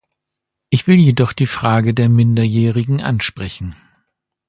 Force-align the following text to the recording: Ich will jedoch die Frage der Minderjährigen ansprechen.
Ich 0.71 0.87
will 0.87 0.97
jedoch 0.97 1.31
die 1.31 1.45
Frage 1.45 1.93
der 1.93 2.09
Minderjährigen 2.09 3.01
ansprechen. 3.01 3.75